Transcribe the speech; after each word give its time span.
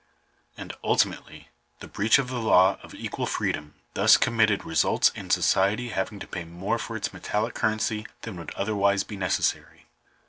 And, 0.57 0.73
ulti 0.83 1.05
mately, 1.13 1.45
the 1.79 1.87
breach 1.87 2.17
of 2.17 2.27
the 2.29 2.39
law 2.41 2.79
of 2.81 2.95
equal 2.95 3.27
freedom 3.27 3.75
thus 3.93 4.17
committed 4.17 4.65
results 4.65 5.09
in 5.13 5.29
society 5.29 5.89
having 5.89 6.17
to 6.21 6.27
pay 6.27 6.43
more 6.43 6.79
for 6.79 6.95
its 6.95 7.13
metallic 7.13 7.53
currency 7.53 8.07
than 8.23 8.35
would 8.37 8.49
otherwise 8.55 9.03
be 9.03 9.15
necessary. 9.15 9.85